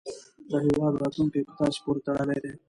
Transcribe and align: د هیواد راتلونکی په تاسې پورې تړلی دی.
د 0.49 0.51
هیواد 0.65 0.93
راتلونکی 1.01 1.41
په 1.47 1.53
تاسې 1.59 1.77
پورې 1.83 1.99
تړلی 2.05 2.39
دی. 2.43 2.51